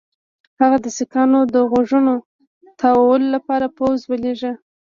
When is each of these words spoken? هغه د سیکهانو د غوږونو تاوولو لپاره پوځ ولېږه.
هغه 0.61 0.77
د 0.85 0.87
سیکهانو 0.97 1.39
د 1.53 1.55
غوږونو 1.69 2.13
تاوولو 2.79 3.27
لپاره 3.35 3.65
پوځ 3.77 3.99
ولېږه. 4.05 4.51